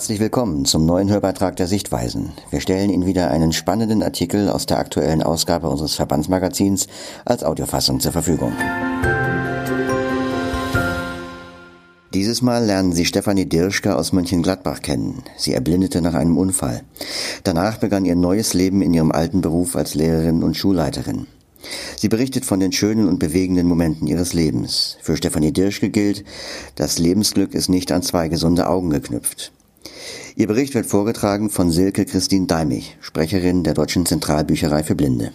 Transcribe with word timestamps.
Herzlich 0.00 0.20
willkommen 0.20 0.64
zum 0.64 0.86
neuen 0.86 1.10
Hörbeitrag 1.10 1.56
der 1.56 1.66
Sichtweisen. 1.66 2.32
Wir 2.48 2.62
stellen 2.62 2.88
Ihnen 2.88 3.04
wieder 3.04 3.30
einen 3.30 3.52
spannenden 3.52 4.02
Artikel 4.02 4.48
aus 4.48 4.64
der 4.64 4.78
aktuellen 4.78 5.22
Ausgabe 5.22 5.68
unseres 5.68 5.94
Verbandsmagazins 5.94 6.86
als 7.26 7.44
Audiofassung 7.44 8.00
zur 8.00 8.12
Verfügung. 8.12 8.54
Dieses 12.14 12.40
Mal 12.40 12.64
lernen 12.64 12.94
Sie 12.94 13.04
Stefanie 13.04 13.44
Dirschke 13.44 13.94
aus 13.94 14.14
Mönchengladbach 14.14 14.80
kennen. 14.80 15.22
Sie 15.36 15.52
erblindete 15.52 16.00
nach 16.00 16.14
einem 16.14 16.38
Unfall. 16.38 16.80
Danach 17.44 17.76
begann 17.76 18.06
ihr 18.06 18.16
neues 18.16 18.54
Leben 18.54 18.80
in 18.80 18.94
ihrem 18.94 19.12
alten 19.12 19.42
Beruf 19.42 19.76
als 19.76 19.94
Lehrerin 19.94 20.42
und 20.42 20.56
Schulleiterin. 20.56 21.26
Sie 21.98 22.08
berichtet 22.08 22.46
von 22.46 22.58
den 22.58 22.72
schönen 22.72 23.06
und 23.06 23.18
bewegenden 23.18 23.66
Momenten 23.66 24.06
ihres 24.06 24.32
Lebens. 24.32 24.96
Für 25.02 25.18
Stefanie 25.18 25.52
Dirschke 25.52 25.90
gilt, 25.90 26.24
das 26.74 26.98
Lebensglück 26.98 27.52
ist 27.52 27.68
nicht 27.68 27.92
an 27.92 28.02
zwei 28.02 28.28
gesunde 28.28 28.66
Augen 28.66 28.88
geknüpft. 28.88 29.52
Ihr 30.40 30.46
Bericht 30.46 30.74
wird 30.74 30.86
vorgetragen 30.86 31.50
von 31.50 31.70
Silke 31.70 32.06
Christine 32.06 32.46
Deimig, 32.46 32.96
Sprecherin 33.02 33.62
der 33.62 33.74
Deutschen 33.74 34.06
Zentralbücherei 34.06 34.82
für 34.82 34.94
Blinde. 34.94 35.34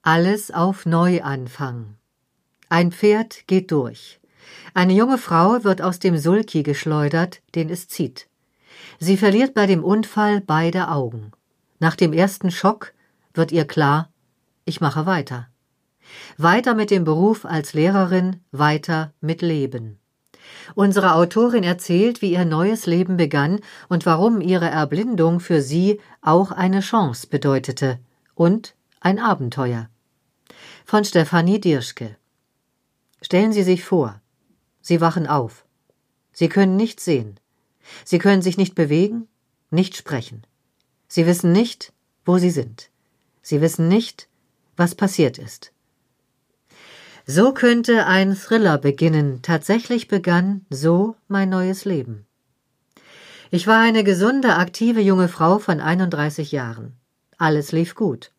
Alles 0.00 0.50
auf 0.50 0.86
Neuanfang. 0.86 1.96
Ein 2.70 2.90
Pferd 2.90 3.46
geht 3.46 3.70
durch. 3.70 4.20
Eine 4.72 4.94
junge 4.94 5.18
Frau 5.18 5.64
wird 5.64 5.82
aus 5.82 5.98
dem 5.98 6.16
Sulki 6.16 6.62
geschleudert, 6.62 7.42
den 7.54 7.68
es 7.68 7.88
zieht. 7.88 8.26
Sie 8.98 9.18
verliert 9.18 9.52
bei 9.52 9.66
dem 9.66 9.84
Unfall 9.84 10.40
beide 10.40 10.88
Augen. 10.88 11.32
Nach 11.78 11.94
dem 11.94 12.14
ersten 12.14 12.50
Schock 12.50 12.94
wird 13.34 13.52
ihr 13.52 13.66
klar, 13.66 14.08
ich 14.64 14.80
mache 14.80 15.04
weiter. 15.04 15.48
Weiter 16.38 16.74
mit 16.74 16.90
dem 16.90 17.04
Beruf 17.04 17.44
als 17.44 17.74
Lehrerin, 17.74 18.40
weiter 18.50 19.12
mit 19.20 19.42
Leben. 19.42 19.98
Unsere 20.74 21.14
Autorin 21.14 21.64
erzählt, 21.64 22.22
wie 22.22 22.32
ihr 22.32 22.44
neues 22.44 22.86
Leben 22.86 23.16
begann 23.16 23.60
und 23.88 24.06
warum 24.06 24.40
ihre 24.40 24.68
Erblindung 24.68 25.40
für 25.40 25.62
sie 25.62 26.00
auch 26.20 26.52
eine 26.52 26.80
Chance 26.80 27.26
bedeutete 27.28 27.98
und 28.34 28.74
ein 29.00 29.18
Abenteuer. 29.18 29.88
Von 30.84 31.04
Stefanie 31.04 31.60
Dirschke. 31.60 32.16
Stellen 33.20 33.52
Sie 33.52 33.62
sich 33.62 33.84
vor, 33.84 34.20
Sie 34.80 35.00
wachen 35.00 35.26
auf. 35.26 35.64
Sie 36.32 36.48
können 36.48 36.76
nichts 36.76 37.04
sehen. 37.04 37.38
Sie 38.04 38.18
können 38.18 38.42
sich 38.42 38.56
nicht 38.56 38.74
bewegen, 38.74 39.28
nicht 39.70 39.96
sprechen. 39.96 40.46
Sie 41.08 41.26
wissen 41.26 41.52
nicht, 41.52 41.92
wo 42.24 42.38
Sie 42.38 42.50
sind. 42.50 42.90
Sie 43.42 43.60
wissen 43.60 43.88
nicht, 43.88 44.28
was 44.76 44.94
passiert 44.94 45.38
ist. 45.38 45.72
So 47.30 47.52
könnte 47.52 48.06
ein 48.06 48.34
Thriller 48.34 48.78
beginnen. 48.78 49.40
Tatsächlich 49.42 50.08
begann 50.08 50.64
so 50.70 51.14
mein 51.28 51.50
neues 51.50 51.84
Leben. 51.84 52.24
Ich 53.50 53.66
war 53.66 53.80
eine 53.80 54.02
gesunde, 54.02 54.56
aktive 54.56 55.02
junge 55.02 55.28
Frau 55.28 55.58
von 55.58 55.78
31 55.78 56.52
Jahren. 56.52 56.96
Alles 57.36 57.70
lief 57.70 57.94
gut. 57.94 58.32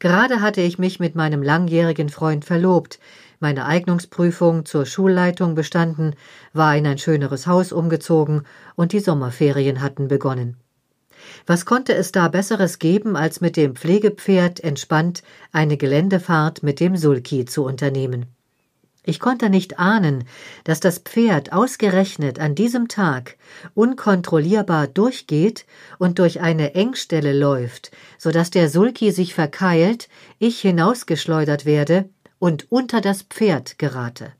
Gerade 0.00 0.40
hatte 0.40 0.62
ich 0.62 0.80
mich 0.80 0.98
mit 0.98 1.14
meinem 1.14 1.44
langjährigen 1.44 2.08
Freund 2.08 2.44
verlobt, 2.44 2.98
meine 3.38 3.66
Eignungsprüfung 3.66 4.64
zur 4.64 4.84
Schulleitung 4.84 5.54
bestanden, 5.54 6.16
war 6.52 6.76
in 6.76 6.88
ein 6.88 6.98
schöneres 6.98 7.46
Haus 7.46 7.70
umgezogen 7.70 8.42
und 8.74 8.90
die 8.90 9.00
Sommerferien 9.00 9.80
hatten 9.80 10.08
begonnen. 10.08 10.56
Was 11.46 11.64
konnte 11.66 11.94
es 11.94 12.12
da 12.12 12.28
Besseres 12.28 12.78
geben, 12.78 13.16
als 13.16 13.40
mit 13.40 13.56
dem 13.56 13.76
Pflegepferd 13.76 14.60
entspannt 14.60 15.22
eine 15.52 15.76
Geländefahrt 15.76 16.62
mit 16.62 16.80
dem 16.80 16.96
Sulki 16.96 17.44
zu 17.44 17.64
unternehmen? 17.64 18.26
Ich 19.06 19.20
konnte 19.20 19.50
nicht 19.50 19.78
ahnen, 19.78 20.24
dass 20.64 20.80
das 20.80 20.98
Pferd 20.98 21.52
ausgerechnet 21.52 22.38
an 22.38 22.54
diesem 22.54 22.88
Tag 22.88 23.36
unkontrollierbar 23.74 24.86
durchgeht 24.86 25.66
und 25.98 26.18
durch 26.18 26.40
eine 26.40 26.74
Engstelle 26.74 27.38
läuft, 27.38 27.90
so 28.16 28.30
dass 28.30 28.50
der 28.50 28.70
Sulki 28.70 29.12
sich 29.12 29.34
verkeilt, 29.34 30.08
ich 30.38 30.60
hinausgeschleudert 30.60 31.66
werde 31.66 32.08
und 32.38 32.72
unter 32.72 33.02
das 33.02 33.22
Pferd 33.22 33.78
gerate. 33.78 34.32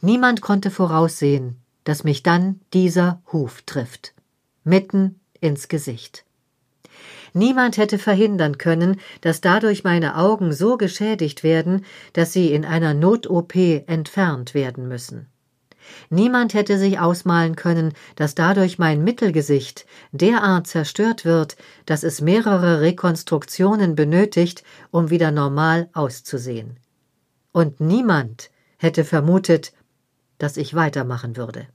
Niemand 0.00 0.42
konnte 0.42 0.70
voraussehen, 0.70 1.56
dass 1.82 2.04
mich 2.04 2.22
dann 2.22 2.60
dieser 2.72 3.20
Huf 3.32 3.62
trifft. 3.62 4.14
Mitten 4.62 5.20
ins 5.40 5.68
Gesicht. 5.68 6.24
Niemand 7.32 7.76
hätte 7.76 7.98
verhindern 7.98 8.56
können, 8.56 8.98
dass 9.20 9.42
dadurch 9.42 9.84
meine 9.84 10.16
Augen 10.16 10.52
so 10.52 10.78
geschädigt 10.78 11.42
werden, 11.42 11.84
dass 12.14 12.32
sie 12.32 12.52
in 12.52 12.64
einer 12.64 12.94
Not-OP 12.94 13.54
entfernt 13.54 14.54
werden 14.54 14.88
müssen. 14.88 15.26
Niemand 16.08 16.54
hätte 16.54 16.78
sich 16.78 16.98
ausmalen 16.98 17.54
können, 17.54 17.92
dass 18.16 18.34
dadurch 18.34 18.78
mein 18.78 19.04
Mittelgesicht 19.04 19.84
derart 20.12 20.66
zerstört 20.66 21.24
wird, 21.24 21.56
dass 21.84 22.02
es 22.02 22.22
mehrere 22.22 22.80
Rekonstruktionen 22.80 23.94
benötigt, 23.94 24.64
um 24.90 25.10
wieder 25.10 25.30
normal 25.30 25.90
auszusehen. 25.92 26.78
Und 27.52 27.80
niemand 27.80 28.50
hätte 28.78 29.04
vermutet, 29.04 29.72
dass 30.38 30.56
ich 30.56 30.74
weitermachen 30.74 31.36
würde 31.36 31.68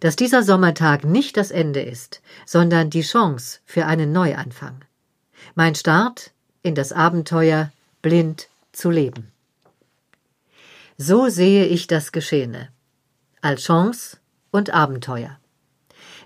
dass 0.00 0.16
dieser 0.16 0.42
Sommertag 0.42 1.04
nicht 1.04 1.36
das 1.36 1.50
Ende 1.50 1.80
ist, 1.80 2.22
sondern 2.46 2.90
die 2.90 3.02
Chance 3.02 3.60
für 3.64 3.86
einen 3.86 4.12
Neuanfang. 4.12 4.84
Mein 5.54 5.74
Start 5.74 6.32
in 6.62 6.74
das 6.74 6.92
Abenteuer, 6.92 7.70
blind 8.02 8.48
zu 8.72 8.90
leben. 8.90 9.30
So 10.96 11.28
sehe 11.28 11.66
ich 11.66 11.86
das 11.86 12.12
Geschehene. 12.12 12.68
Als 13.40 13.62
Chance 13.62 14.18
und 14.50 14.70
Abenteuer. 14.70 15.38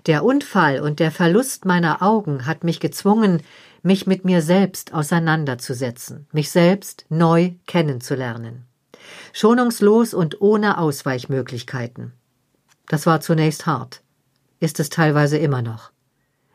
Der 0.05 0.23
Unfall 0.23 0.81
und 0.81 0.99
der 0.99 1.11
Verlust 1.11 1.65
meiner 1.65 2.01
Augen 2.01 2.45
hat 2.45 2.63
mich 2.63 2.79
gezwungen, 2.79 3.41
mich 3.81 4.05
mit 4.05 4.25
mir 4.25 4.41
selbst 4.41 4.93
auseinanderzusetzen, 4.93 6.27
mich 6.31 6.51
selbst 6.51 7.05
neu 7.09 7.53
kennenzulernen. 7.67 8.65
Schonungslos 9.31 10.13
und 10.13 10.41
ohne 10.41 10.77
Ausweichmöglichkeiten. 10.77 12.11
Das 12.87 13.05
war 13.05 13.21
zunächst 13.21 13.65
hart, 13.65 14.01
ist 14.59 14.79
es 14.79 14.89
teilweise 14.89 15.37
immer 15.37 15.61
noch. 15.61 15.91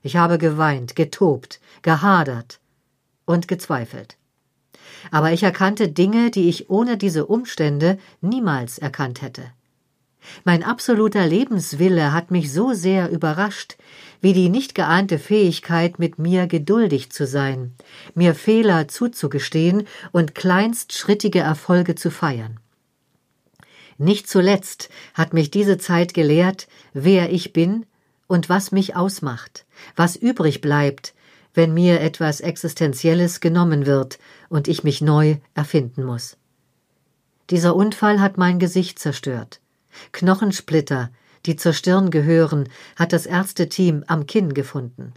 Ich 0.02 0.16
habe 0.16 0.38
geweint, 0.38 0.96
getobt, 0.96 1.60
gehadert 1.82 2.60
und 3.26 3.48
gezweifelt. 3.48 4.16
Aber 5.10 5.32
ich 5.32 5.42
erkannte 5.42 5.88
Dinge, 5.88 6.30
die 6.30 6.48
ich 6.48 6.70
ohne 6.70 6.96
diese 6.96 7.26
Umstände 7.26 7.98
niemals 8.20 8.78
erkannt 8.78 9.22
hätte. 9.22 9.44
Mein 10.44 10.62
absoluter 10.62 11.26
Lebenswille 11.26 12.12
hat 12.12 12.30
mich 12.30 12.52
so 12.52 12.72
sehr 12.72 13.10
überrascht, 13.10 13.76
wie 14.20 14.32
die 14.32 14.50
nicht 14.50 14.74
geahnte 14.74 15.18
Fähigkeit, 15.18 15.98
mit 15.98 16.18
mir 16.18 16.46
geduldig 16.46 17.10
zu 17.10 17.26
sein, 17.26 17.74
mir 18.14 18.34
Fehler 18.34 18.88
zuzugestehen 18.88 19.86
und 20.12 20.34
kleinstschrittige 20.34 21.40
Erfolge 21.40 21.94
zu 21.94 22.10
feiern. 22.10 22.60
Nicht 24.00 24.30
zuletzt 24.30 24.88
hat 25.12 25.34
mich 25.34 25.50
diese 25.50 25.76
Zeit 25.76 26.14
gelehrt, 26.14 26.68
wer 26.94 27.30
ich 27.30 27.52
bin 27.52 27.84
und 28.28 28.48
was 28.48 28.72
mich 28.72 28.96
ausmacht, 28.96 29.66
was 29.94 30.16
übrig 30.16 30.62
bleibt, 30.62 31.12
wenn 31.52 31.74
mir 31.74 32.00
etwas 32.00 32.40
Existenzielles 32.40 33.40
genommen 33.40 33.84
wird 33.84 34.18
und 34.48 34.68
ich 34.68 34.84
mich 34.84 35.02
neu 35.02 35.36
erfinden 35.52 36.02
muss. 36.02 36.38
Dieser 37.50 37.76
Unfall 37.76 38.20
hat 38.20 38.38
mein 38.38 38.58
Gesicht 38.58 38.98
zerstört. 38.98 39.60
Knochensplitter, 40.12 41.10
die 41.44 41.56
zur 41.56 41.74
Stirn 41.74 42.10
gehören, 42.10 42.70
hat 42.96 43.12
das 43.12 43.26
Ärzteteam 43.26 44.04
am 44.06 44.24
Kinn 44.24 44.54
gefunden. 44.54 45.12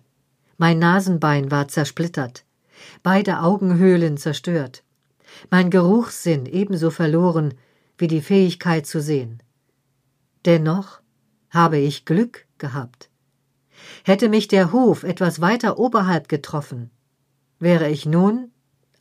Mein 0.58 0.80
Nasenbein 0.80 1.52
war 1.52 1.70
zersplittert, 1.70 2.44
beide 3.02 3.40
Augenhöhlen 3.40 4.18
zerstört, 4.18 4.84
mein 5.50 5.70
Geruchssinn 5.70 6.46
ebenso 6.47 6.90
verloren 6.90 7.53
wie 7.97 8.07
die 8.07 8.22
Fähigkeit 8.22 8.85
zu 8.85 9.01
sehen. 9.01 9.41
Dennoch 10.45 11.01
habe 11.49 11.78
ich 11.78 12.05
Glück 12.05 12.45
gehabt. 12.57 13.09
Hätte 14.03 14.29
mich 14.29 14.47
der 14.47 14.72
Hof 14.72 15.03
etwas 15.03 15.41
weiter 15.41 15.78
oberhalb 15.78 16.28
getroffen, 16.28 16.90
wäre 17.59 17.90
ich 17.90 18.05
nun 18.05 18.51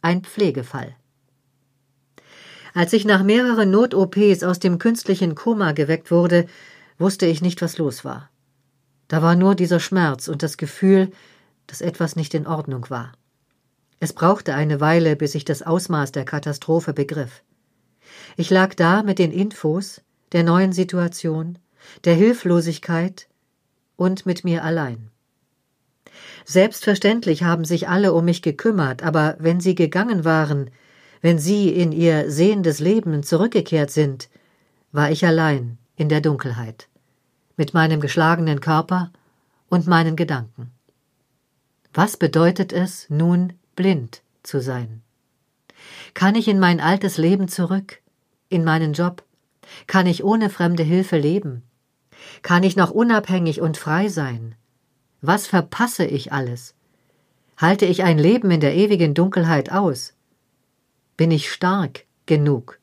ein 0.00 0.22
Pflegefall. 0.22 0.94
Als 2.74 2.92
ich 2.92 3.04
nach 3.04 3.22
mehreren 3.22 3.70
Not-OPs 3.70 4.42
aus 4.42 4.58
dem 4.58 4.78
künstlichen 4.78 5.34
Koma 5.34 5.72
geweckt 5.72 6.10
wurde, 6.10 6.46
wusste 6.98 7.26
ich 7.26 7.42
nicht, 7.42 7.60
was 7.60 7.78
los 7.78 8.04
war. 8.04 8.30
Da 9.08 9.20
war 9.22 9.36
nur 9.36 9.54
dieser 9.54 9.80
Schmerz 9.80 10.28
und 10.28 10.42
das 10.42 10.56
Gefühl, 10.56 11.10
dass 11.66 11.82
etwas 11.82 12.16
nicht 12.16 12.32
in 12.34 12.46
Ordnung 12.46 12.88
war. 12.88 13.12
Es 14.00 14.14
brauchte 14.14 14.54
eine 14.54 14.80
Weile, 14.80 15.16
bis 15.16 15.34
ich 15.34 15.44
das 15.44 15.62
Ausmaß 15.62 16.12
der 16.12 16.24
Katastrophe 16.24 16.92
begriff. 16.92 17.42
Ich 18.36 18.50
lag 18.50 18.74
da 18.74 19.02
mit 19.02 19.18
den 19.18 19.32
Infos, 19.32 20.02
der 20.32 20.44
neuen 20.44 20.72
Situation, 20.72 21.58
der 22.04 22.14
Hilflosigkeit 22.14 23.28
und 23.96 24.26
mit 24.26 24.44
mir 24.44 24.64
allein. 24.64 25.10
Selbstverständlich 26.44 27.42
haben 27.44 27.64
sich 27.64 27.88
alle 27.88 28.12
um 28.12 28.24
mich 28.24 28.42
gekümmert, 28.42 29.02
aber 29.02 29.36
wenn 29.38 29.60
sie 29.60 29.74
gegangen 29.74 30.24
waren, 30.24 30.70
wenn 31.20 31.38
sie 31.38 31.68
in 31.68 31.92
ihr 31.92 32.30
sehendes 32.30 32.80
Leben 32.80 33.22
zurückgekehrt 33.22 33.90
sind, 33.90 34.28
war 34.90 35.10
ich 35.10 35.24
allein 35.24 35.78
in 35.96 36.08
der 36.08 36.20
Dunkelheit, 36.20 36.88
mit 37.56 37.74
meinem 37.74 38.00
geschlagenen 38.00 38.60
Körper 38.60 39.12
und 39.68 39.86
meinen 39.86 40.16
Gedanken. 40.16 40.70
Was 41.94 42.16
bedeutet 42.16 42.72
es, 42.72 43.08
nun 43.08 43.52
blind 43.76 44.22
zu 44.42 44.60
sein? 44.60 45.02
Kann 46.14 46.34
ich 46.34 46.48
in 46.48 46.58
mein 46.58 46.80
altes 46.80 47.16
Leben 47.16 47.48
zurück, 47.48 48.00
in 48.48 48.64
meinen 48.64 48.92
Job? 48.92 49.24
Kann 49.86 50.06
ich 50.06 50.22
ohne 50.24 50.50
fremde 50.50 50.82
Hilfe 50.82 51.18
leben? 51.18 51.62
Kann 52.42 52.62
ich 52.62 52.76
noch 52.76 52.90
unabhängig 52.90 53.60
und 53.60 53.76
frei 53.76 54.08
sein? 54.08 54.54
Was 55.20 55.46
verpasse 55.46 56.04
ich 56.04 56.32
alles? 56.32 56.74
Halte 57.56 57.86
ich 57.86 58.02
ein 58.02 58.18
Leben 58.18 58.50
in 58.50 58.60
der 58.60 58.74
ewigen 58.74 59.14
Dunkelheit 59.14 59.70
aus? 59.70 60.14
Bin 61.16 61.30
ich 61.30 61.52
stark 61.52 62.04
genug? 62.26 62.78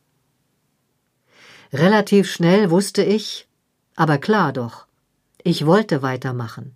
Relativ 1.73 2.31
schnell 2.31 2.71
wusste 2.71 3.03
ich, 3.03 3.47
aber 3.95 4.17
klar 4.17 4.53
doch, 4.53 4.87
ich 5.43 5.65
wollte 5.65 6.01
weitermachen. 6.01 6.75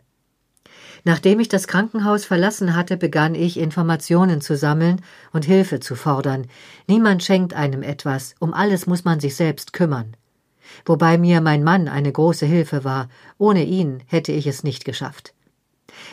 Nachdem 1.05 1.39
ich 1.41 1.49
das 1.49 1.67
Krankenhaus 1.67 2.23
verlassen 2.25 2.75
hatte, 2.75 2.95
begann 2.95 3.35
ich 3.35 3.59
Informationen 3.59 4.39
zu 4.39 4.55
sammeln 4.55 5.01
und 5.33 5.43
Hilfe 5.43 5.79
zu 5.79 5.95
fordern. 5.95 6.47
Niemand 6.87 7.23
schenkt 7.23 7.53
einem 7.53 7.83
etwas, 7.83 8.35
um 8.39 8.53
alles 8.53 8.87
muss 8.87 9.03
man 9.03 9.19
sich 9.19 9.35
selbst 9.35 9.73
kümmern. 9.73 10.15
Wobei 10.85 11.17
mir 11.17 11.41
mein 11.41 11.63
Mann 11.63 11.87
eine 11.87 12.11
große 12.11 12.45
Hilfe 12.45 12.83
war, 12.83 13.09
ohne 13.37 13.63
ihn 13.63 14.01
hätte 14.07 14.31
ich 14.31 14.47
es 14.47 14.63
nicht 14.63 14.85
geschafft. 14.85 15.33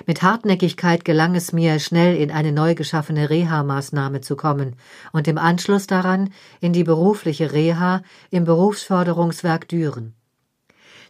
Mit 0.06 0.22
Hartnäckigkeit 0.22 1.04
gelang 1.04 1.34
es 1.34 1.52
mir, 1.52 1.78
schnell 1.78 2.16
in 2.16 2.30
eine 2.30 2.52
neu 2.52 2.74
geschaffene 2.74 3.30
Reha-Maßnahme 3.30 4.20
zu 4.20 4.36
kommen 4.36 4.76
und 5.12 5.28
im 5.28 5.38
Anschluss 5.38 5.86
daran 5.86 6.30
in 6.60 6.72
die 6.72 6.84
berufliche 6.84 7.52
Reha 7.52 8.02
im 8.30 8.44
Berufsförderungswerk 8.44 9.68
Düren. 9.68 10.14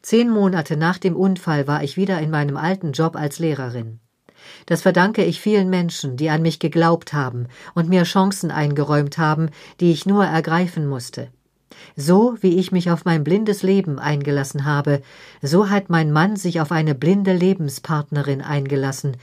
Zehn 0.03 0.31
Monate 0.31 0.79
nach 0.79 0.97
dem 0.97 1.15
Unfall 1.15 1.67
war 1.67 1.83
ich 1.85 1.99
wieder 1.99 2.21
in 2.21 2.31
meinem 2.31 2.57
alten 2.57 2.93
Job 2.93 3.17
als 3.17 3.39
Lehrerin. 3.39 4.01
Das 4.65 4.81
verdanke 4.81 5.23
ich 5.25 5.41
vielen 5.41 5.69
Menschen, 5.69 6.17
die 6.17 6.31
an 6.31 6.41
mich 6.41 6.59
geglaubt 6.59 7.13
haben 7.13 7.49
und 7.75 7.91
mir 7.91 8.05
Chancen 8.05 8.51
eingeräumt 8.51 9.19
haben, 9.19 9.51
die 9.79 9.93
ich 9.93 10.07
nur 10.07 10.25
ergreifen 10.25 10.87
musste. 10.87 11.29
So 11.97 12.37
wie 12.41 12.59
ich 12.59 12.73
mich 12.73 12.91
auf 12.91 13.05
mein 13.05 13.25
blindes 13.25 13.63
Leben 13.63 13.99
eingelassen 13.99 14.65
habe, 14.65 15.03
so 15.43 15.69
hat 15.69 15.91
mein 15.91 16.13
Mann 16.13 16.37
sich 16.37 16.63
auf 16.63 16.73
eine 16.73 16.95
blinde 16.95 17.35
Lebenspartnerin 17.35 18.41
eingelassen, 18.41 19.19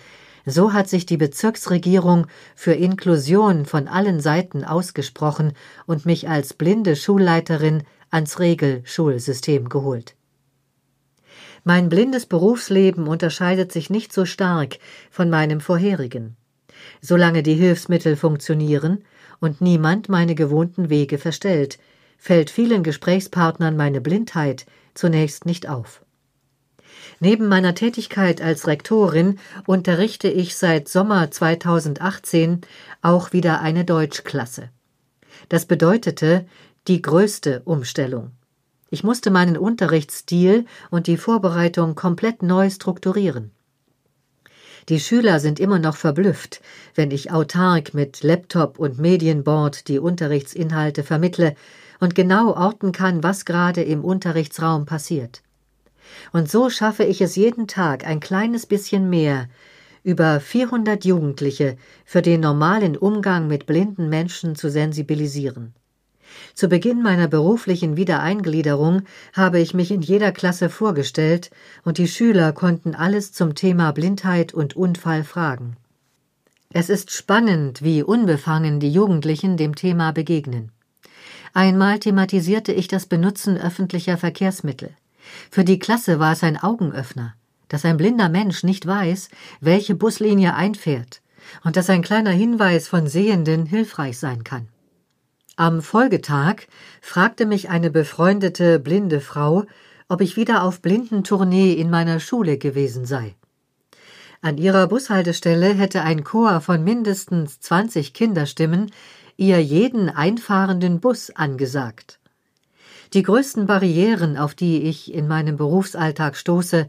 so 0.45 0.73
hat 0.73 0.87
sich 0.87 1.05
die 1.05 1.17
Bezirksregierung 1.17 2.27
für 2.55 2.73
Inklusion 2.73 3.65
von 3.65 3.87
allen 3.87 4.21
Seiten 4.21 4.63
ausgesprochen 4.63 5.53
und 5.87 6.05
mich 6.05 6.29
als 6.29 6.53
blinde 6.53 6.95
Schulleiterin 6.95 7.83
ans 8.11 8.39
Regelschulsystem 8.39 9.69
geholt. 9.69 10.15
Mein 11.67 11.89
blindes 11.89 12.25
Berufsleben 12.25 13.09
unterscheidet 13.09 13.73
sich 13.73 13.89
nicht 13.89 14.13
so 14.13 14.23
stark 14.23 14.77
von 15.11 15.29
meinem 15.29 15.59
vorherigen. 15.59 16.37
Solange 17.01 17.43
die 17.43 17.55
Hilfsmittel 17.55 18.15
funktionieren 18.15 19.03
und 19.41 19.59
niemand 19.59 20.07
meine 20.07 20.33
gewohnten 20.33 20.89
Wege 20.89 21.17
verstellt, 21.17 21.77
fällt 22.17 22.51
vielen 22.51 22.83
Gesprächspartnern 22.83 23.75
meine 23.75 23.99
Blindheit 23.99 24.65
zunächst 24.93 25.45
nicht 25.45 25.67
auf. 25.67 26.05
Neben 27.19 27.49
meiner 27.49 27.75
Tätigkeit 27.75 28.41
als 28.41 28.65
Rektorin 28.65 29.37
unterrichte 29.65 30.29
ich 30.29 30.55
seit 30.55 30.87
Sommer 30.87 31.31
2018 31.31 32.61
auch 33.01 33.33
wieder 33.33 33.59
eine 33.59 33.83
Deutschklasse. 33.83 34.69
Das 35.49 35.65
bedeutete 35.65 36.45
die 36.87 37.01
größte 37.01 37.61
Umstellung. 37.65 38.36
Ich 38.89 39.03
musste 39.03 39.31
meinen 39.31 39.57
Unterrichtsstil 39.57 40.65
und 40.89 41.07
die 41.07 41.17
Vorbereitung 41.17 41.95
komplett 41.95 42.41
neu 42.41 42.69
strukturieren. 42.69 43.51
Die 44.89 45.01
Schüler 45.01 45.41
sind 45.41 45.59
immer 45.59 45.79
noch 45.79 45.97
verblüfft, 45.97 46.61
wenn 46.95 47.11
ich 47.11 47.31
autark 47.31 47.93
mit 47.93 48.23
Laptop 48.23 48.79
und 48.79 48.99
Medienboard 48.99 49.89
die 49.89 49.99
Unterrichtsinhalte 49.99 51.03
vermittle 51.03 51.55
und 51.99 52.15
genau 52.15 52.53
orten 52.55 52.93
kann, 52.93 53.21
was 53.21 53.43
gerade 53.43 53.83
im 53.83 54.05
Unterrichtsraum 54.05 54.85
passiert. 54.85 55.41
Und 56.31 56.49
so 56.49 56.69
schaffe 56.69 57.03
ich 57.03 57.19
es 57.19 57.35
jeden 57.35 57.67
Tag 57.67 58.07
ein 58.07 58.21
kleines 58.21 58.65
bisschen 58.65 59.09
mehr, 59.09 59.49
über 60.03 60.39
400 60.39 61.03
Jugendliche 61.03 61.75
für 62.05 62.21
den 62.21 62.39
normalen 62.39 62.95
Umgang 62.95 63.47
mit 63.47 63.65
blinden 63.65 64.07
Menschen 64.07 64.55
zu 64.55 64.69
sensibilisieren. 64.69 65.73
Zu 66.53 66.67
Beginn 66.67 67.01
meiner 67.01 67.27
beruflichen 67.27 67.97
Wiedereingliederung 67.97 69.03
habe 69.33 69.59
ich 69.59 69.73
mich 69.73 69.91
in 69.91 70.01
jeder 70.01 70.31
Klasse 70.31 70.69
vorgestellt 70.69 71.51
und 71.83 71.97
die 71.97 72.07
Schüler 72.07 72.51
konnten 72.51 72.95
alles 72.95 73.33
zum 73.33 73.55
Thema 73.55 73.91
Blindheit 73.91 74.53
und 74.53 74.75
Unfall 74.75 75.23
fragen. 75.23 75.77
Es 76.73 76.89
ist 76.89 77.11
spannend, 77.11 77.81
wie 77.81 78.03
unbefangen 78.03 78.79
die 78.79 78.91
Jugendlichen 78.91 79.57
dem 79.57 79.75
Thema 79.75 80.11
begegnen. 80.11 80.71
Einmal 81.53 81.99
thematisierte 81.99 82.73
ich 82.73 82.87
das 82.87 83.05
Benutzen 83.05 83.57
öffentlicher 83.57 84.17
Verkehrsmittel. 84.17 84.91
Für 85.49 85.63
die 85.63 85.79
Klasse 85.79 86.19
war 86.19 86.33
es 86.33 86.43
ein 86.43 86.57
Augenöffner, 86.57 87.33
dass 87.67 87.85
ein 87.85 87.97
blinder 87.97 88.29
Mensch 88.29 88.63
nicht 88.63 88.85
weiß, 88.85 89.29
welche 89.61 89.95
Buslinie 89.95 90.55
einfährt 90.55 91.21
und 91.63 91.75
dass 91.75 91.89
ein 91.89 92.01
kleiner 92.01 92.31
Hinweis 92.31 92.87
von 92.87 93.07
Sehenden 93.07 93.65
hilfreich 93.65 94.19
sein 94.19 94.43
kann. 94.43 94.67
Am 95.59 95.81
Folgetag 95.81 96.67
fragte 97.01 97.47
mich 97.47 97.67
eine 97.67 97.89
befreundete 97.89 98.77
blinde 98.77 99.19
Frau, 99.19 99.65
ob 100.07 100.21
ich 100.21 100.37
wieder 100.37 100.61
auf 100.61 100.83
Blindentournee 100.83 101.73
in 101.73 101.89
meiner 101.89 102.19
Schule 102.19 102.59
gewesen 102.59 103.05
sei. 103.05 103.35
An 104.43 104.59
ihrer 104.59 104.85
Bushaltestelle 104.85 105.73
hätte 105.73 106.03
ein 106.03 106.23
Chor 106.23 106.61
von 106.61 106.83
mindestens 106.83 107.59
20 107.59 108.13
Kinderstimmen 108.13 108.91
ihr 109.35 109.59
jeden 109.59 110.11
einfahrenden 110.11 110.99
Bus 110.99 111.31
angesagt. 111.31 112.19
Die 113.15 113.23
größten 113.23 113.65
Barrieren, 113.65 114.37
auf 114.37 114.53
die 114.53 114.83
ich 114.83 115.11
in 115.11 115.27
meinem 115.27 115.57
Berufsalltag 115.57 116.37
stoße, 116.37 116.87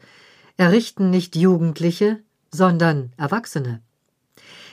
errichten 0.58 1.08
nicht 1.08 1.36
Jugendliche, 1.36 2.18
sondern 2.50 3.14
Erwachsene 3.16 3.80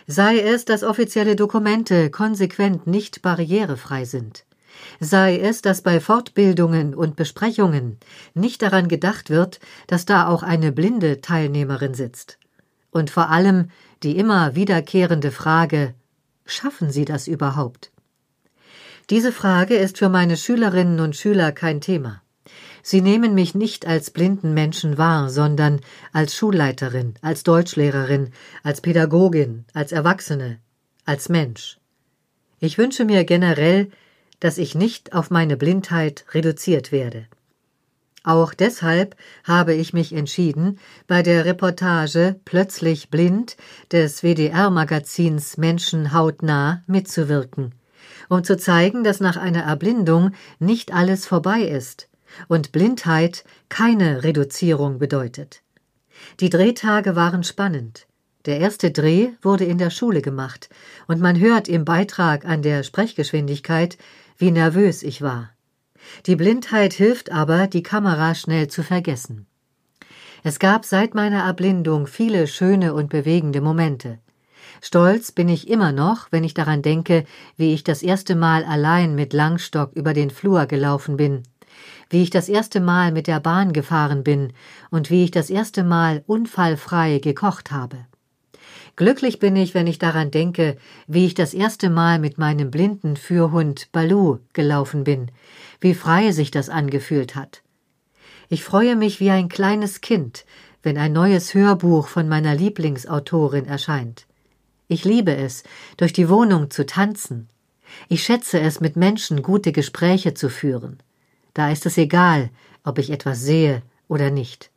sei 0.07 0.39
es, 0.39 0.65
dass 0.65 0.83
offizielle 0.83 1.35
Dokumente 1.35 2.09
konsequent 2.09 2.87
nicht 2.87 3.21
barrierefrei 3.21 4.05
sind, 4.05 4.45
sei 4.99 5.39
es, 5.39 5.61
dass 5.61 5.81
bei 5.81 5.99
Fortbildungen 5.99 6.93
und 6.93 7.15
Besprechungen 7.15 7.97
nicht 8.33 8.61
daran 8.61 8.87
gedacht 8.87 9.29
wird, 9.29 9.59
dass 9.87 10.05
da 10.05 10.27
auch 10.27 10.43
eine 10.43 10.71
blinde 10.71 11.21
Teilnehmerin 11.21 11.93
sitzt. 11.93 12.37
Und 12.91 13.09
vor 13.09 13.29
allem 13.29 13.69
die 14.03 14.17
immer 14.17 14.55
wiederkehrende 14.55 15.31
Frage 15.31 15.95
Schaffen 16.45 16.91
Sie 16.91 17.05
das 17.05 17.27
überhaupt? 17.27 17.91
Diese 19.09 19.31
Frage 19.31 19.75
ist 19.75 19.97
für 19.97 20.09
meine 20.09 20.37
Schülerinnen 20.37 20.99
und 20.99 21.15
Schüler 21.15 21.51
kein 21.51 21.81
Thema. 21.81 22.21
Sie 22.83 23.01
nehmen 23.01 23.33
mich 23.33 23.55
nicht 23.55 23.85
als 23.87 24.11
blinden 24.11 24.53
Menschen 24.53 24.97
wahr, 24.97 25.29
sondern 25.29 25.81
als 26.13 26.35
Schulleiterin, 26.35 27.15
als 27.21 27.43
Deutschlehrerin, 27.43 28.31
als 28.63 28.81
Pädagogin, 28.81 29.65
als 29.73 29.91
Erwachsene, 29.91 30.59
als 31.05 31.29
Mensch. 31.29 31.79
Ich 32.59 32.77
wünsche 32.77 33.05
mir 33.05 33.25
generell, 33.25 33.89
dass 34.39 34.57
ich 34.57 34.75
nicht 34.75 35.13
auf 35.13 35.31
meine 35.31 35.57
Blindheit 35.57 36.25
reduziert 36.33 36.91
werde. 36.91 37.25
Auch 38.25 38.55
deshalb 38.55 39.15
habe 39.43 39.75
ich 39.75 39.93
mich 39.93 40.11
entschieden, 40.11 40.79
bei 41.07 41.21
der 41.21 41.45
Reportage 41.45 42.39
Plötzlich 42.43 43.09
blind 43.11 43.55
des 43.91 44.23
WDR-Magazins 44.23 45.57
Menschen 45.57 46.11
hautnah 46.11 46.81
mitzuwirken, 46.87 47.75
um 48.27 48.43
zu 48.43 48.57
zeigen, 48.57 49.03
dass 49.03 49.19
nach 49.19 49.37
einer 49.37 49.61
Erblindung 49.61 50.31
nicht 50.57 50.91
alles 50.91 51.27
vorbei 51.27 51.61
ist, 51.61 52.09
und 52.47 52.71
Blindheit 52.71 53.43
keine 53.69 54.23
Reduzierung 54.23 54.99
bedeutet. 54.99 55.61
Die 56.39 56.49
Drehtage 56.49 57.15
waren 57.15 57.43
spannend. 57.43 58.07
Der 58.45 58.59
erste 58.59 58.91
Dreh 58.91 59.29
wurde 59.41 59.65
in 59.65 59.77
der 59.77 59.89
Schule 59.89 60.21
gemacht, 60.21 60.69
und 61.07 61.19
man 61.19 61.39
hört 61.39 61.67
im 61.67 61.83
Beitrag 61.83 62.45
an 62.45 62.61
der 62.61 62.83
Sprechgeschwindigkeit, 62.83 63.97
wie 64.37 64.51
nervös 64.51 65.01
ich 65.01 65.21
war. 65.21 65.49
Die 66.27 66.35
Blindheit 66.35 66.93
hilft 66.93 67.31
aber, 67.31 67.67
die 67.67 67.81
Kamera 67.81 68.35
schnell 68.35 68.67
zu 68.67 68.83
vergessen. 68.83 69.47
Es 70.43 70.59
gab 70.59 70.85
seit 70.85 71.15
meiner 71.15 71.43
Erblindung 71.43 72.05
viele 72.05 72.45
schöne 72.45 72.93
und 72.93 73.09
bewegende 73.09 73.61
Momente. 73.61 74.19
Stolz 74.81 75.31
bin 75.31 75.49
ich 75.49 75.67
immer 75.67 75.91
noch, 75.91 76.27
wenn 76.31 76.43
ich 76.43 76.53
daran 76.53 76.83
denke, 76.83 77.25
wie 77.57 77.73
ich 77.73 77.83
das 77.83 78.03
erste 78.03 78.35
Mal 78.35 78.63
allein 78.63 79.15
mit 79.15 79.33
Langstock 79.33 79.93
über 79.93 80.13
den 80.13 80.29
Flur 80.29 80.67
gelaufen 80.67 81.17
bin 81.17 81.43
wie 82.09 82.23
ich 82.23 82.29
das 82.29 82.49
erste 82.49 82.79
Mal 82.79 83.11
mit 83.11 83.27
der 83.27 83.39
Bahn 83.39 83.73
gefahren 83.73 84.23
bin 84.23 84.53
und 84.91 85.09
wie 85.09 85.23
ich 85.23 85.31
das 85.31 85.49
erste 85.49 85.83
Mal 85.83 86.23
unfallfrei 86.27 87.19
gekocht 87.19 87.71
habe. 87.71 88.05
Glücklich 88.95 89.39
bin 89.39 89.57
ich, 89.57 89.73
wenn 89.73 89.87
ich 89.87 89.99
daran 89.99 90.31
denke, 90.31 90.77
wie 91.07 91.25
ich 91.25 91.33
das 91.33 91.53
erste 91.53 91.89
Mal 91.89 92.17
mit 92.17 92.37
meinem 92.37 92.71
blinden 92.71 93.17
Führhund 93.17 93.91
Balu 93.91 94.39
gelaufen 94.53 95.03
bin, 95.03 95.31
wie 95.81 95.93
frei 95.93 96.31
sich 96.31 96.49
das 96.49 96.69
angefühlt 96.69 97.35
hat. 97.35 97.61
Ich 98.47 98.63
freue 98.63 98.95
mich 98.95 99.19
wie 99.19 99.31
ein 99.31 99.49
kleines 99.49 99.99
Kind, 99.99 100.45
wenn 100.81 100.97
ein 100.97 101.11
neues 101.11 101.53
Hörbuch 101.53 102.07
von 102.07 102.29
meiner 102.29 102.55
Lieblingsautorin 102.55 103.65
erscheint. 103.65 104.27
Ich 104.87 105.03
liebe 105.03 105.35
es, 105.35 105.63
durch 105.97 106.13
die 106.13 106.29
Wohnung 106.29 106.69
zu 106.69 106.85
tanzen. 106.85 107.49
Ich 108.07 108.23
schätze 108.23 108.59
es, 108.59 108.79
mit 108.79 108.95
Menschen 108.95 109.41
gute 109.41 109.71
Gespräche 109.71 110.35
zu 110.35 110.49
führen. 110.49 110.99
Da 111.55 111.71
ist 111.71 111.87
es 111.87 111.97
egal, 111.97 112.51
ob 112.83 112.99
ich 112.99 113.09
etwas 113.09 113.41
sehe 113.41 113.81
oder 114.07 114.29
nicht. 114.29 114.69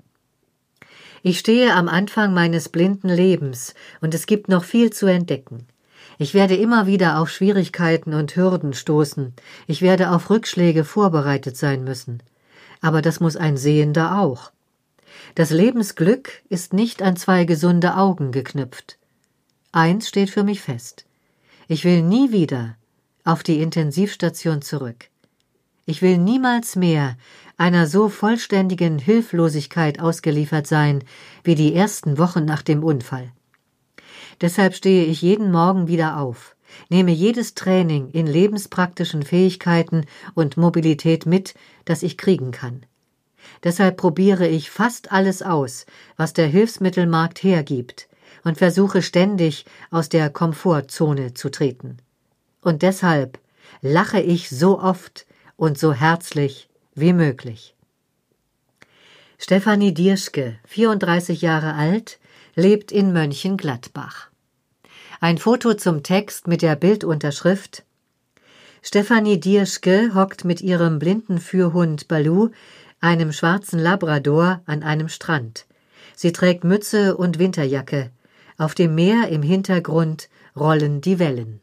Ich 1.22 1.40
stehe 1.40 1.74
am 1.74 1.88
Anfang 1.88 2.32
meines 2.32 2.68
blinden 2.68 3.08
Lebens 3.08 3.74
und 4.00 4.14
es 4.14 4.26
gibt 4.26 4.48
noch 4.48 4.64
viel 4.64 4.90
zu 4.90 5.06
entdecken. 5.06 5.66
Ich 6.18 6.34
werde 6.34 6.56
immer 6.56 6.86
wieder 6.86 7.18
auf 7.18 7.30
Schwierigkeiten 7.30 8.14
und 8.14 8.34
Hürden 8.36 8.72
stoßen. 8.72 9.34
Ich 9.66 9.82
werde 9.82 10.10
auf 10.10 10.30
Rückschläge 10.30 10.84
vorbereitet 10.84 11.56
sein 11.56 11.82
müssen. 11.84 12.22
Aber 12.80 13.02
das 13.02 13.18
muss 13.18 13.36
ein 13.36 13.56
Sehender 13.56 14.20
auch. 14.20 14.52
Das 15.34 15.50
Lebensglück 15.50 16.42
ist 16.48 16.72
nicht 16.72 17.02
an 17.02 17.16
zwei 17.16 17.44
gesunde 17.44 17.96
Augen 17.96 18.30
geknüpft. 18.30 18.98
Eins 19.72 20.08
steht 20.08 20.30
für 20.30 20.44
mich 20.44 20.60
fest. 20.60 21.06
Ich 21.66 21.84
will 21.84 22.02
nie 22.02 22.30
wieder 22.30 22.76
auf 23.24 23.42
die 23.42 23.60
Intensivstation 23.60 24.62
zurück. 24.62 25.10
Ich 25.88 26.02
will 26.02 26.18
niemals 26.18 26.76
mehr 26.76 27.16
einer 27.56 27.86
so 27.86 28.10
vollständigen 28.10 28.98
Hilflosigkeit 28.98 30.00
ausgeliefert 30.00 30.66
sein 30.66 31.02
wie 31.44 31.54
die 31.54 31.74
ersten 31.74 32.18
Wochen 32.18 32.44
nach 32.44 32.60
dem 32.60 32.84
Unfall. 32.84 33.32
Deshalb 34.42 34.74
stehe 34.74 35.06
ich 35.06 35.22
jeden 35.22 35.50
Morgen 35.50 35.88
wieder 35.88 36.18
auf, 36.18 36.56
nehme 36.90 37.12
jedes 37.12 37.54
Training 37.54 38.10
in 38.10 38.26
lebenspraktischen 38.26 39.22
Fähigkeiten 39.22 40.04
und 40.34 40.58
Mobilität 40.58 41.24
mit, 41.24 41.54
das 41.86 42.02
ich 42.02 42.18
kriegen 42.18 42.50
kann. 42.50 42.84
Deshalb 43.64 43.96
probiere 43.96 44.46
ich 44.46 44.70
fast 44.70 45.10
alles 45.10 45.40
aus, 45.40 45.86
was 46.18 46.34
der 46.34 46.48
Hilfsmittelmarkt 46.48 47.42
hergibt, 47.42 48.10
und 48.44 48.58
versuche 48.58 49.00
ständig 49.00 49.64
aus 49.90 50.10
der 50.10 50.28
Komfortzone 50.28 51.32
zu 51.32 51.48
treten. 51.48 51.96
Und 52.60 52.82
deshalb 52.82 53.38
lache 53.80 54.20
ich 54.20 54.50
so 54.50 54.78
oft, 54.82 55.24
und 55.58 55.76
so 55.76 55.92
herzlich 55.92 56.70
wie 56.94 57.12
möglich. 57.12 57.74
Stefanie 59.38 59.92
Dierschke, 59.92 60.58
34 60.64 61.42
Jahre 61.42 61.74
alt, 61.74 62.18
lebt 62.54 62.90
in 62.90 63.12
Mönchengladbach. 63.12 64.28
Ein 65.20 65.36
Foto 65.36 65.74
zum 65.74 66.02
Text 66.02 66.46
mit 66.46 66.62
der 66.62 66.76
Bildunterschrift 66.76 67.84
Stefanie 68.82 69.40
Dierschke 69.40 70.14
hockt 70.14 70.44
mit 70.44 70.60
ihrem 70.60 71.00
blinden 71.00 71.38
Führhund 71.38 72.06
Balu, 72.06 72.50
einem 73.00 73.32
schwarzen 73.32 73.80
Labrador, 73.80 74.62
an 74.66 74.84
einem 74.84 75.08
Strand. 75.08 75.66
Sie 76.14 76.32
trägt 76.32 76.62
Mütze 76.64 77.16
und 77.16 77.38
Winterjacke. 77.38 78.10
Auf 78.56 78.74
dem 78.74 78.94
Meer 78.94 79.28
im 79.28 79.42
Hintergrund 79.42 80.28
rollen 80.56 81.00
die 81.00 81.18
Wellen. 81.18 81.60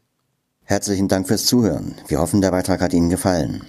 Herzlichen 0.68 1.08
Dank 1.08 1.28
fürs 1.28 1.46
Zuhören. 1.46 1.94
Wir 2.08 2.20
hoffen, 2.20 2.42
der 2.42 2.50
Beitrag 2.50 2.82
hat 2.82 2.92
Ihnen 2.92 3.12
gefallen. 3.12 3.62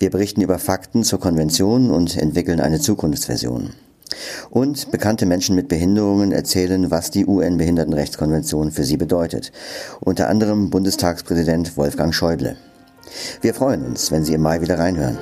Wir 0.00 0.10
berichten 0.10 0.40
über 0.40 0.58
Fakten 0.58 1.04
zur 1.04 1.20
Konvention 1.20 1.92
und 1.92 2.16
entwickeln 2.16 2.58
eine 2.58 2.80
Zukunftsversion. 2.80 3.70
Und 4.50 4.90
bekannte 4.90 5.26
Menschen 5.26 5.56
mit 5.56 5.68
Behinderungen 5.68 6.32
erzählen, 6.32 6.90
was 6.90 7.10
die 7.10 7.26
UN-Behindertenrechtskonvention 7.26 8.70
für 8.70 8.84
sie 8.84 8.96
bedeutet. 8.96 9.52
Unter 10.00 10.28
anderem 10.28 10.70
Bundestagspräsident 10.70 11.76
Wolfgang 11.76 12.14
Schäuble. 12.14 12.56
Wir 13.40 13.54
freuen 13.54 13.84
uns, 13.84 14.10
wenn 14.10 14.24
Sie 14.24 14.34
im 14.34 14.42
Mai 14.42 14.60
wieder 14.60 14.78
reinhören. 14.78 15.18